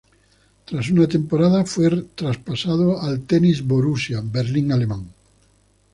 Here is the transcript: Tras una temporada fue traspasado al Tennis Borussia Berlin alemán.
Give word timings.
Tras 0.65 0.89
una 0.89 1.07
temporada 1.07 1.63
fue 1.63 1.87
traspasado 2.15 2.99
al 3.03 3.21
Tennis 3.21 3.63
Borussia 3.63 4.19
Berlin 4.25 4.71
alemán. 4.71 5.13